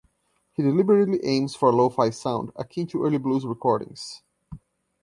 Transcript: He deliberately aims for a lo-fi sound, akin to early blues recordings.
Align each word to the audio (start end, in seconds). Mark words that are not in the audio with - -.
He 0.53 0.63
deliberately 0.63 1.23
aims 1.23 1.55
for 1.55 1.69
a 1.69 1.71
lo-fi 1.73 2.09
sound, 2.09 2.51
akin 2.55 2.87
to 2.87 3.03
early 3.03 3.19
blues 3.19 3.45
recordings. 3.45 4.23